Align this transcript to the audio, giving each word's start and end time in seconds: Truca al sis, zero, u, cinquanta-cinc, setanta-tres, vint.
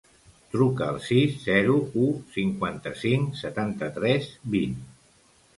Truca 0.53 0.87
al 0.93 0.95
sis, 1.07 1.35
zero, 1.43 1.75
u, 2.05 2.07
cinquanta-cinc, 2.37 3.39
setanta-tres, 3.45 4.33
vint. 4.57 4.79